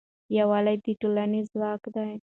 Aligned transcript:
یووالی 0.37 0.75
د 0.85 0.87
ټولنې 1.01 1.41
ځواک 1.51 1.81
دی. 1.95 2.11